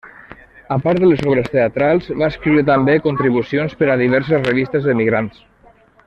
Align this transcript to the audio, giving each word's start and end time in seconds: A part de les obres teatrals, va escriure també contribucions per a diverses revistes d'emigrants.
A 0.75 0.77
part 0.85 1.01
de 1.01 1.09
les 1.09 1.19
obres 1.31 1.49
teatrals, 1.55 2.07
va 2.21 2.29
escriure 2.33 2.65
també 2.71 2.95
contribucions 3.07 3.77
per 3.83 3.91
a 3.93 3.99
diverses 4.07 4.47
revistes 4.51 4.89
d'emigrants. 4.89 5.43